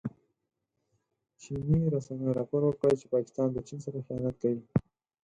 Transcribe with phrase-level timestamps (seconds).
[1.41, 4.63] چیني رسنیو راپور ورکړی چې پاکستان د چین سره خيانت کوي.